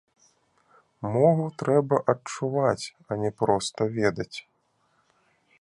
Мову 1.15 1.45
трэба 1.63 1.95
адчуваць, 2.15 2.85
а 3.09 3.21
не 3.25 3.31
проста 3.43 3.81
ведаць. 3.99 4.35